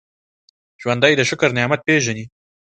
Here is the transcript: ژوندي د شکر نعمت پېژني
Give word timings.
ژوندي 0.81 1.13
د 1.17 1.21
شکر 1.29 1.49
نعمت 1.57 1.81
پېژني 1.87 2.25